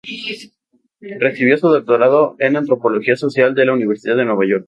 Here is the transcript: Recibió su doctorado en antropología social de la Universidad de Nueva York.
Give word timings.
Recibió 1.19 1.59
su 1.59 1.67
doctorado 1.69 2.35
en 2.39 2.55
antropología 2.55 3.15
social 3.15 3.53
de 3.53 3.65
la 3.67 3.73
Universidad 3.73 4.17
de 4.17 4.25
Nueva 4.25 4.47
York. 4.47 4.59